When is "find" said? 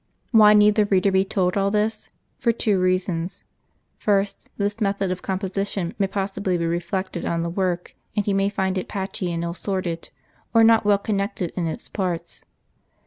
8.49-8.79